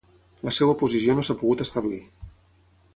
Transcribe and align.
La 0.47 0.53
seva 0.59 0.75
posició 0.79 1.17
no 1.19 1.27
s'ha 1.29 1.37
pogut 1.43 1.63
establir. 1.67 2.01